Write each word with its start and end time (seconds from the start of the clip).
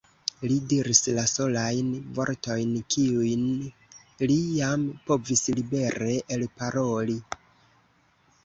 Li 0.51 0.55
diris 0.69 1.01
la 1.17 1.25
solajn 1.31 1.91
vortojn, 2.19 2.71
kiujn 2.95 3.45
li 4.31 4.39
jam 4.55 4.89
povis 5.11 5.45
libere 5.61 6.17
elparoli. 6.39 7.21